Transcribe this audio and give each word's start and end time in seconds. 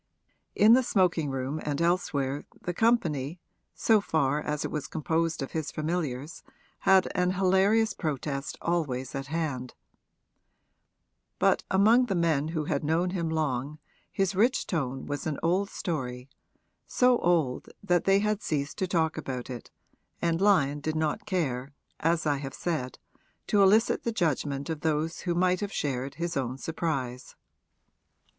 In 0.55 0.73
the 0.73 0.81
smoking 0.81 1.29
room 1.29 1.61
and 1.63 1.79
elsewhere 1.79 2.43
the 2.59 2.73
company, 2.73 3.39
so 3.75 4.01
far 4.01 4.41
as 4.41 4.65
it 4.65 4.71
was 4.71 4.87
composed 4.87 5.43
of 5.43 5.51
his 5.51 5.69
familiars, 5.71 6.41
had 6.79 7.07
an 7.13 7.33
hilarious 7.37 7.93
protest 7.93 8.57
always 8.63 9.13
at 9.13 9.27
hand; 9.27 9.75
but 11.37 11.63
among 11.69 12.07
the 12.07 12.15
men 12.15 12.47
who 12.47 12.65
had 12.65 12.83
known 12.83 13.11
him 13.11 13.29
long 13.29 13.77
his 14.11 14.33
rich 14.33 14.65
tone 14.65 15.05
was 15.05 15.27
an 15.27 15.37
old 15.43 15.69
story, 15.69 16.27
so 16.87 17.19
old 17.19 17.69
that 17.83 18.05
they 18.05 18.17
had 18.17 18.41
ceased 18.41 18.79
to 18.79 18.87
talk 18.87 19.19
about 19.19 19.51
it, 19.51 19.69
and 20.19 20.41
Lyon 20.41 20.79
did 20.79 20.95
not 20.95 21.27
care, 21.27 21.73
as 21.99 22.25
I 22.25 22.37
have 22.37 22.55
said, 22.55 22.97
to 23.45 23.61
elicit 23.61 24.01
the 24.01 24.11
judgment 24.11 24.67
of 24.67 24.81
those 24.81 25.19
who 25.19 25.35
might 25.35 25.59
have 25.59 25.71
shared 25.71 26.15
his 26.15 26.35
own 26.35 26.57
surprise. 26.57 27.35